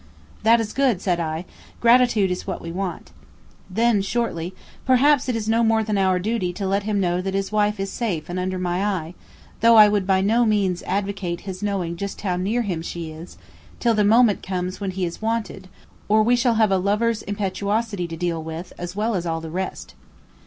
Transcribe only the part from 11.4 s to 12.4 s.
his knowing just how